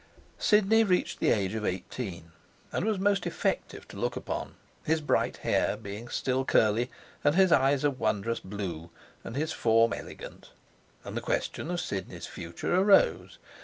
[0.39, 2.31] Sidney reached the age of eighteen,
[2.71, 6.89] and was most effective to look upon, his bright hair being still curly,
[7.23, 8.89] and his eyes a wondrous blue,
[9.23, 10.53] and his form elegant;
[11.03, 13.37] and the question of Sidney's future arose.